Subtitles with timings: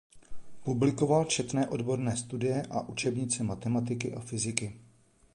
[0.63, 4.79] Publikoval četné odborné studie a učebnice matematiky a fyziky.